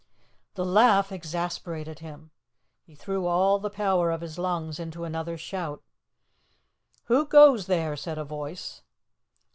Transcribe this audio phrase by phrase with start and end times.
[0.55, 2.31] The laugh exasperated him.
[2.81, 5.83] He threw all the power of his lungs into another shout.
[7.03, 8.81] "Who goes there?" said a voice.